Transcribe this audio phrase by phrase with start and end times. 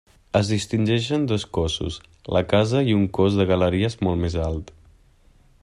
[0.37, 1.99] Es distingeixen dos cossos:
[2.37, 4.73] la casa i un cos de galeries molt més alt.